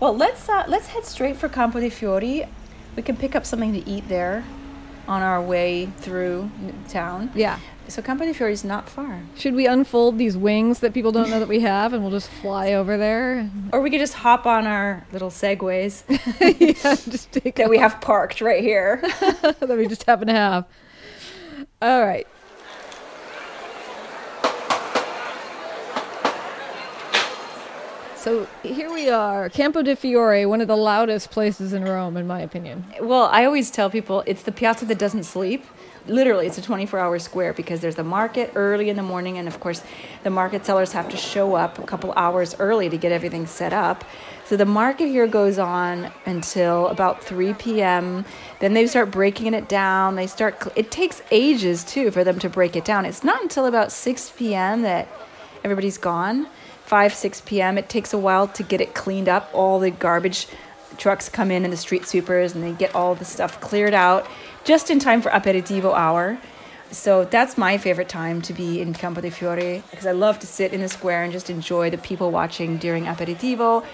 [0.00, 2.46] Well, let's uh, let's head straight for Campo dei Fiori.
[2.96, 4.44] We can pick up something to eat there
[5.06, 6.50] on our way through
[6.88, 7.30] town.
[7.34, 7.60] Yeah.
[7.88, 9.22] So Campo dei Fiori is not far.
[9.36, 12.28] Should we unfold these wings that people don't know that we have, and we'll just
[12.28, 13.48] fly over there?
[13.72, 16.02] Or we could just hop on our little segways
[16.40, 19.00] yeah, just take that we have parked right here.
[19.20, 20.64] that we just happen to have.
[21.80, 22.26] All right.
[28.26, 32.26] So here we are, Campo dei Fiori, one of the loudest places in Rome, in
[32.26, 32.84] my opinion.
[33.00, 35.64] Well, I always tell people it's the piazza that doesn't sleep.
[36.08, 39.48] Literally, it's a 24 hour square because there's a market early in the morning, and
[39.48, 39.82] of course,
[40.22, 43.72] the market sellers have to show up a couple hours early to get everything set
[43.72, 44.04] up.
[44.44, 48.24] So the market here goes on until about 3 p.m.
[48.60, 50.14] Then they start breaking it down.
[50.14, 53.04] They start, it takes ages too for them to break it down.
[53.04, 54.82] It's not until about 6 p.m.
[54.82, 55.08] that
[55.64, 56.46] everybody's gone.
[56.84, 57.78] 5, 6 p.m.
[57.78, 59.50] It takes a while to get it cleaned up.
[59.52, 60.46] All the garbage
[60.96, 64.26] trucks come in and the street sweepers and they get all the stuff cleared out
[64.66, 66.38] just in time for aperitivo hour.
[66.90, 70.46] So that's my favorite time to be in Campo dei Fiori because I love to
[70.46, 73.84] sit in the square and just enjoy the people watching during aperitivo.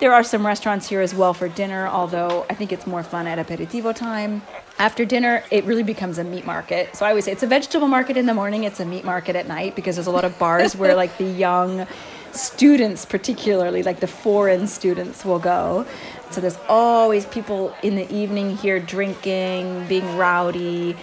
[0.00, 3.26] There are some restaurants here as well for dinner, although I think it's more fun
[3.26, 4.42] at aperitivo time.
[4.78, 6.96] After dinner, it really becomes a meat market.
[6.96, 9.36] So I always say it's a vegetable market in the morning, it's a meat market
[9.36, 11.86] at night because there's a lot of bars where like the young
[12.32, 15.86] students particularly like the foreign students will go
[16.34, 20.96] so there's always people in the evening here drinking being rowdy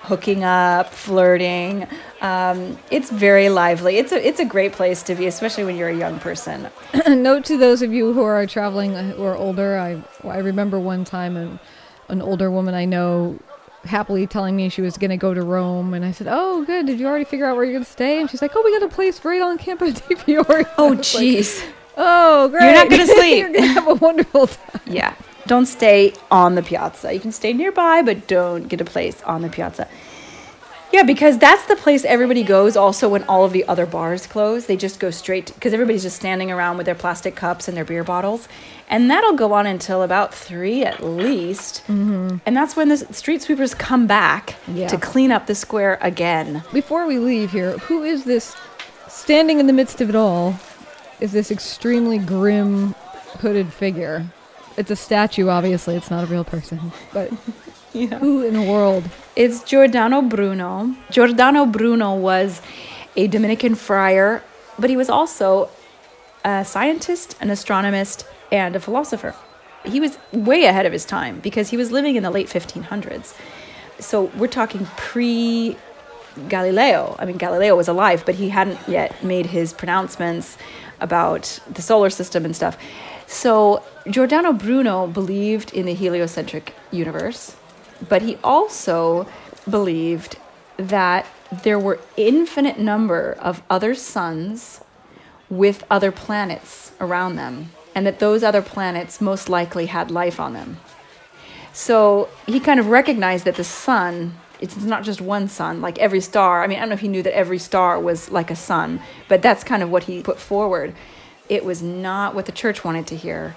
[0.00, 1.86] hooking up flirting
[2.22, 5.90] um, it's very lively it's a, it's a great place to be especially when you're
[5.90, 6.68] a young person
[7.08, 11.04] note to those of you who are traveling who are older i, I remember one
[11.04, 11.60] time an,
[12.08, 13.38] an older woman i know
[13.84, 15.94] happily telling me she was going to go to Rome.
[15.94, 16.86] And I said, Oh, good.
[16.86, 18.20] Did you already figure out where you're going to stay?
[18.20, 20.64] And she's like, Oh, we got a place right on Campo dei Fiori.
[20.78, 21.60] Oh, jeez.
[21.60, 22.62] Like, Oh, great!
[22.64, 23.38] You're not gonna sleep.
[23.38, 24.80] You're gonna have a wonderful time.
[24.86, 25.14] Yeah.
[25.46, 27.12] Don't stay on the piazza.
[27.12, 29.88] You can stay nearby, but don't get a place on the piazza.
[30.92, 34.66] Yeah, because that's the place everybody goes also when all of the other bars close.
[34.66, 37.84] They just go straight because everybody's just standing around with their plastic cups and their
[37.84, 38.46] beer bottles.
[38.90, 41.82] And that'll go on until about three at least.
[41.88, 42.36] Mm-hmm.
[42.44, 44.86] And that's when the street sweepers come back Yeah.
[44.88, 46.62] to clean up the square again.
[46.74, 48.54] Before we leave here, who is this
[49.08, 50.56] standing in the midst of it all?
[51.22, 52.96] Is this extremely grim
[53.38, 54.26] hooded figure?
[54.76, 55.94] It's a statue, obviously.
[55.94, 56.90] It's not a real person.
[57.12, 57.28] But
[57.92, 59.04] who in the world?
[59.36, 60.96] It's Giordano Bruno.
[61.12, 62.60] Giordano Bruno was
[63.14, 64.42] a Dominican friar,
[64.80, 65.70] but he was also
[66.44, 69.36] a scientist, an astronomist, and a philosopher.
[69.84, 73.32] He was way ahead of his time because he was living in the late 1500s.
[74.00, 75.76] So we're talking pre
[76.48, 77.16] Galileo.
[77.18, 80.56] I mean, Galileo was alive, but he hadn't yet made his pronouncements
[81.00, 82.76] about the solar system and stuff.
[83.26, 87.56] So Giordano Bruno believed in the heliocentric universe,
[88.08, 89.26] but he also
[89.68, 90.36] believed
[90.76, 91.26] that
[91.62, 94.80] there were infinite number of other suns
[95.48, 100.54] with other planets around them, and that those other planets most likely had life on
[100.54, 100.78] them.
[101.72, 106.20] So he kind of recognized that the sun, it's not just one sun, like every
[106.20, 106.62] star.
[106.62, 109.00] I mean, I don't know if he knew that every star was like a sun,
[109.28, 110.94] but that's kind of what he put forward.
[111.48, 113.56] It was not what the church wanted to hear,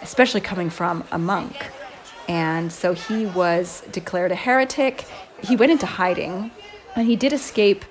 [0.00, 1.70] especially coming from a monk.
[2.26, 5.04] And so he was declared a heretic.
[5.44, 6.50] He went into hiding,
[6.96, 7.84] and he did escape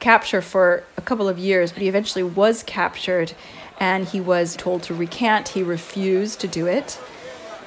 [0.00, 3.32] capture for a couple of years, but he eventually was captured
[3.78, 5.48] and he was told to recant.
[5.48, 6.98] He refused to do it.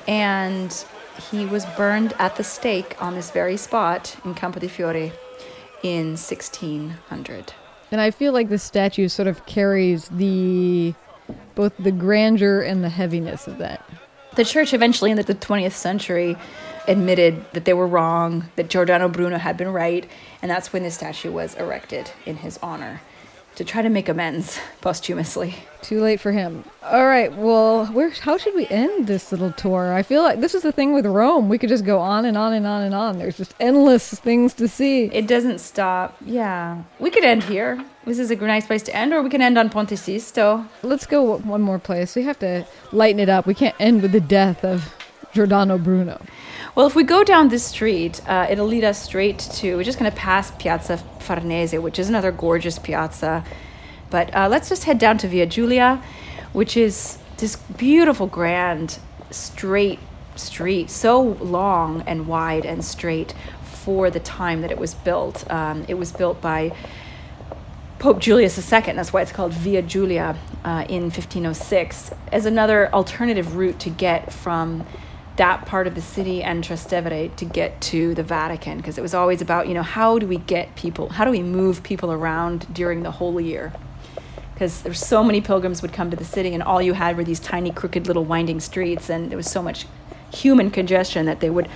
[0.08, 0.86] And
[1.32, 5.12] he was burned at the stake on this very spot in Campo dei Fiori
[5.84, 7.54] in 1600.
[7.92, 10.94] And I feel like this statue sort of carries the
[11.56, 13.88] both the grandeur and the heaviness of that.
[14.36, 16.36] The church eventually in the 20th century
[16.88, 20.10] admitted that they were wrong, that Giordano Bruno had been right,
[20.42, 23.02] and that's when this statue was erected in his honor
[23.56, 25.56] to try to make amends posthumously.
[25.82, 26.64] Too late for him.
[26.84, 27.34] All right.
[27.36, 28.10] Well, where?
[28.10, 29.94] How should we end this little tour?
[29.94, 31.50] I feel like this is the thing with Rome.
[31.50, 33.18] We could just go on and on and on and on.
[33.18, 35.06] There's just endless things to see.
[35.06, 36.16] It doesn't stop.
[36.26, 36.84] Yeah.
[37.00, 37.84] We could end here.
[38.06, 40.66] This is a nice place to end, or we can end on Ponte Sisto.
[40.82, 42.16] Let's go one more place.
[42.16, 43.46] We have to lighten it up.
[43.46, 44.94] We can't end with the death of
[45.34, 46.22] Giordano Bruno.
[46.76, 50.00] Well, if we go down this street, uh, it'll lead us straight to, we're just
[50.00, 53.46] going to pass Piazza Farnese, which is another gorgeous piazza.
[54.10, 56.04] But uh, let's just head down to Via Giulia,
[56.52, 58.98] which is this beautiful, grand,
[59.30, 60.00] straight
[60.36, 65.50] street, so long and wide and straight for the time that it was built.
[65.52, 66.76] Um, it was built by
[68.00, 73.58] Pope Julius II, that's why it's called Via Giulia uh, in 1506, as another alternative
[73.58, 74.88] route to get from
[75.36, 79.14] that part of the city and Trastevere to get to the Vatican, because it was
[79.14, 82.72] always about, you know, how do we get people, how do we move people around
[82.74, 83.74] during the whole year?
[84.54, 87.24] Because there's so many pilgrims would come to the city, and all you had were
[87.24, 89.88] these tiny, crooked, little winding streets, and there was so much
[90.32, 91.68] human congestion that they would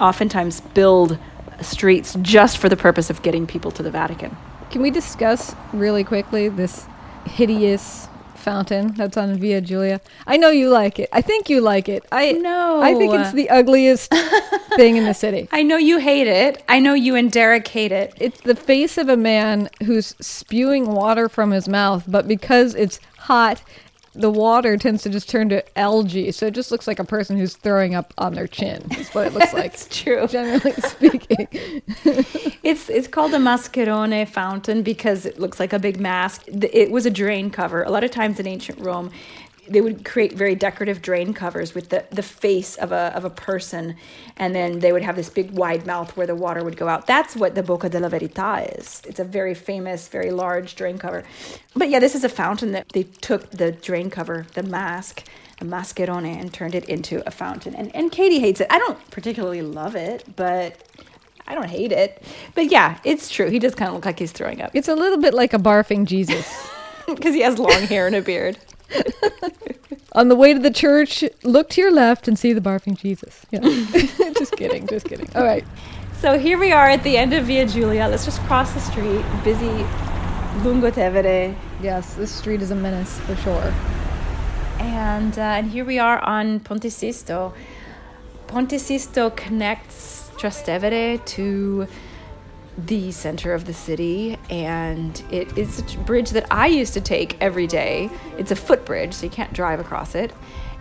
[0.00, 1.16] oftentimes build
[1.60, 4.36] streets just for the purpose of getting people to the Vatican.
[4.70, 6.86] Can we discuss really quickly this
[7.26, 8.08] hideous
[8.44, 10.00] fountain that's on Via Giulia?
[10.26, 11.08] I know you like it.
[11.12, 12.04] I think you like it.
[12.12, 12.80] I know.
[12.82, 14.12] I think it's the ugliest
[14.76, 15.48] thing in the city.
[15.50, 16.62] I know you hate it.
[16.68, 18.14] I know you and Derek hate it.
[18.18, 23.00] It's the face of a man who's spewing water from his mouth, but because it's
[23.18, 23.62] hot,
[24.14, 26.32] the water tends to just turn to algae.
[26.32, 28.84] So it just looks like a person who's throwing up on their chin.
[28.88, 29.74] That's what it looks like.
[29.74, 30.26] It's true.
[30.26, 31.82] Generally speaking.
[32.64, 36.44] It's it's called a mascherone fountain because it looks like a big mask.
[36.48, 37.82] It was a drain cover.
[37.82, 39.10] A lot of times in ancient Rome,
[39.68, 43.30] they would create very decorative drain covers with the, the face of a of a
[43.30, 43.96] person,
[44.36, 47.06] and then they would have this big wide mouth where the water would go out.
[47.06, 49.02] That's what the Bocca della Verità is.
[49.06, 51.24] It's a very famous, very large drain cover.
[51.74, 55.24] But yeah, this is a fountain that they took the drain cover, the mask,
[55.60, 57.74] a mascherone, and turned it into a fountain.
[57.74, 58.66] And and Katy hates it.
[58.70, 60.80] I don't particularly love it, but
[61.46, 62.22] I don't hate it.
[62.54, 63.50] But yeah, it's true.
[63.50, 65.58] He does kind of look like he's throwing up It's a little bit like a
[65.58, 66.46] barfing Jesus.
[67.06, 68.58] because he has long hair and a beard.
[70.12, 73.44] On the way to the church, look to your left and see the barfing Jesus.
[73.50, 73.60] Yeah.
[74.38, 75.28] just kidding, just kidding.
[75.34, 75.64] All right.
[76.20, 78.06] So here we are at the end of Via Giulia.
[78.08, 79.24] Let's just cross the street.
[79.42, 79.84] Busy
[80.62, 81.54] Lungo Tevere.
[81.82, 83.74] Yes, this street is a menace for sure.
[84.78, 87.52] And, uh, and here we are on Ponte Sisto.
[88.46, 91.88] Ponte Sisto connects Trastevere to
[92.76, 97.40] the center of the city, and it is a bridge that I used to take
[97.40, 98.10] every day.
[98.38, 100.32] It's a footbridge, so you can't drive across it.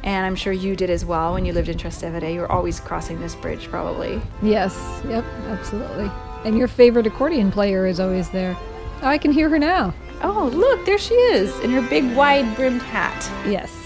[0.04, 2.34] And I'm sure you did as well when you lived in Trastevere.
[2.34, 4.22] You were always crossing this bridge, probably.
[4.42, 4.76] Yes,
[5.08, 6.12] yep, absolutely.
[6.44, 8.58] And your favorite accordion player is always there.
[9.02, 9.94] Oh, I can hear her now.
[10.22, 13.30] Oh, look, there she is in her big wide brimmed hat.
[13.48, 13.83] Yes.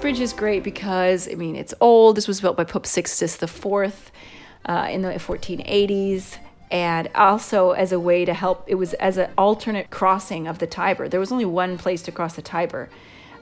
[0.00, 2.16] Bridge is great because, I mean, it's old.
[2.16, 4.10] This was built by Pope Sixtus IV
[4.64, 6.38] uh, in the 1480s.
[6.70, 10.66] And also as a way to help, it was as an alternate crossing of the
[10.66, 11.08] Tiber.
[11.08, 12.88] There was only one place to cross the Tiber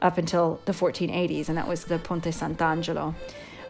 [0.01, 3.15] up until the 1480s, and that was the Ponte Sant'Angelo.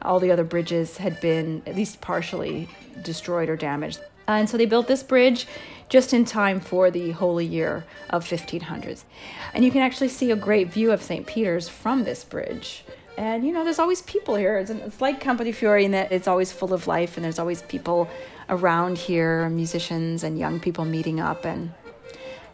[0.02, 2.68] All the other bridges had been at least partially
[3.02, 4.00] destroyed or damaged.
[4.28, 5.46] And so they built this bridge
[5.88, 9.04] just in time for the holy year of 1500s.
[9.54, 11.26] And you can actually see a great view of St.
[11.26, 12.84] Peter's from this bridge.
[13.16, 14.58] And you know, there's always people here.
[14.58, 17.62] It's, it's like Campo Fiore in that it's always full of life, and there's always
[17.62, 18.08] people
[18.48, 21.44] around here, musicians and young people meeting up.
[21.44, 21.72] And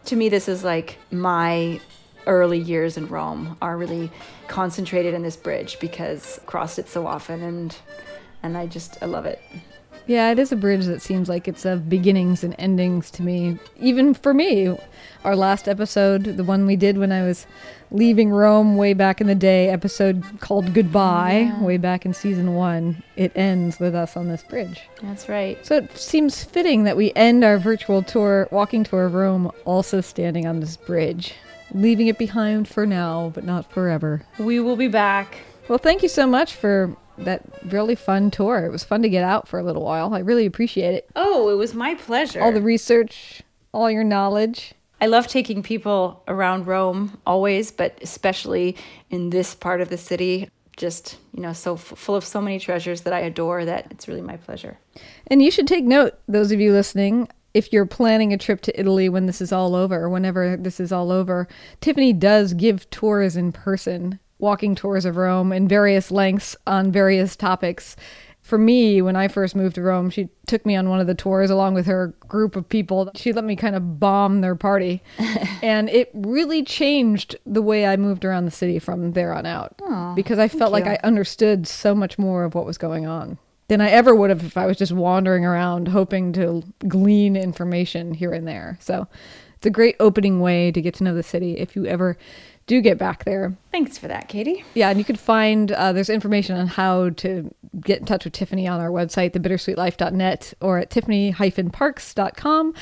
[0.05, 1.79] to me, this is like my
[2.25, 4.09] early years in Rome are really
[4.47, 7.77] concentrated in this bridge because crossed it so often, and
[8.41, 9.39] and I just I love it.
[10.07, 13.57] Yeah, it is a bridge that seems like it's of beginnings and endings to me.
[13.79, 14.77] Even for me,
[15.23, 17.47] our last episode, the one we did when I was
[17.91, 21.63] leaving Rome way back in the day, episode called Goodbye, Yeah.
[21.63, 24.81] way back in season one, it ends with us on this bridge.
[25.01, 25.57] That's right.
[25.65, 30.01] So it seems fitting that we end our virtual tour, walking tour of Rome, also
[30.01, 31.33] standing on this bridge,
[31.73, 34.21] leaving it behind for now, but not forever.
[34.37, 35.37] We will be back.
[35.67, 38.65] Well, thank you so much for that really fun tour.
[38.65, 40.13] It was fun to get out for a little while.
[40.13, 41.09] I really appreciate it.
[41.15, 42.41] Oh, it was my pleasure.
[42.41, 43.41] All the research,
[43.73, 44.73] all your knowledge.
[45.01, 48.77] I love taking people around Rome always, but especially
[49.09, 50.49] in this part of the city.
[50.77, 54.09] Just, you know, so f- full of so many treasures that I adore that it's
[54.09, 54.77] really my pleasure.
[55.27, 58.77] And you should take note, those of you listening, if you're planning a trip to
[58.77, 61.47] Italy when this is all over, or whenever this is all over,
[61.79, 67.35] Tiffany does give tours in person, walking tours of Rome in various lengths on various
[67.35, 67.95] topics.
[68.41, 71.15] For me, when I first moved to Rome, she took me on one of the
[71.15, 73.09] tours along with her group of people.
[73.15, 75.01] She let me kind of bomb their party.
[75.63, 79.81] and it really changed the way I moved around the city from there on out.
[80.15, 80.91] because I felt like you.
[80.91, 84.43] I understood so much more of what was going on than I ever would have
[84.43, 88.77] if I was just wandering around hoping to glean information here and there.
[88.79, 89.07] So
[89.55, 92.15] it's a great opening way to get to know the city if you ever
[92.67, 93.55] do get back there.
[93.71, 94.63] Thanks for that, Katy.
[94.73, 98.33] Yeah, and you can find uh, there's information on how to get in touch with
[98.33, 102.73] Tiffany on our website, thebittersweetlife.net, or at tiffany-parks.com.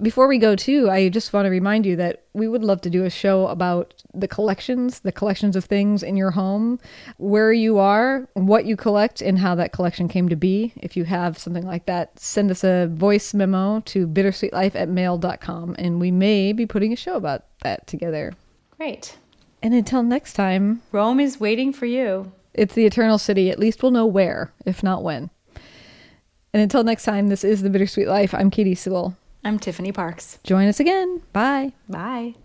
[0.00, 2.90] Before we go too, I just want to remind you that we would love to
[2.90, 6.78] do a show about the collections, the collections of things in your home,
[7.18, 10.72] where you are, what you collect, and how that collection came to be.
[10.76, 15.76] If you have something like that, send us a voice memo to bittersweetlife at mail.com,
[15.78, 18.32] and we may be putting a show about that together.
[18.80, 19.18] Great.
[19.62, 22.32] And until next time, Rome is waiting for you.
[22.54, 23.50] it's the Eternal City.
[23.50, 25.28] At least we'll know where, if not when.
[26.54, 28.32] And until next time, this is The Bittersweet Life.
[28.32, 29.18] I'm Katy Sewell.
[29.44, 30.38] I'm Tiffany Parks.
[30.44, 31.20] Join us again.
[31.34, 31.74] Bye.
[31.90, 32.36] Bye.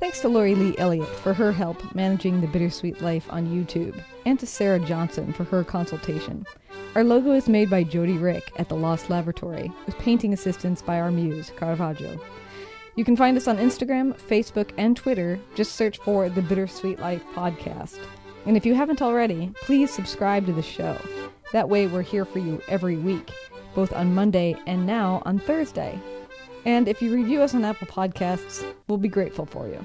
[0.00, 4.40] Thanks to Lori Lee Elliott for her help managing The Bittersweet Life on YouTube, and
[4.40, 6.46] to Sarah Johnson for her consultation.
[6.94, 10.98] Our logo is made by Jody Rick at the Lost Laboratory, with painting assistance by
[10.98, 12.18] our muse, Caravaggio.
[12.94, 15.40] You can find us on Instagram, Facebook, and Twitter.
[15.54, 17.98] Just search for The Bittersweet Life Podcast.
[18.44, 20.98] And if you haven't already, please subscribe to the show.
[21.52, 23.30] That way, we're here for you every week,
[23.74, 25.98] both on Monday and now on Thursday.
[26.66, 29.84] And if you review us on Apple Podcasts, we'll be grateful for you.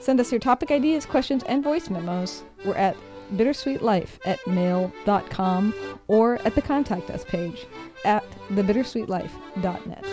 [0.00, 2.42] Send us your topic ideas, questions, and voice memos.
[2.64, 2.96] We're at
[3.34, 5.74] bittersweetlife at mail.com
[6.08, 7.66] or at the contact us page
[8.04, 10.04] at thebittersweetlife.net.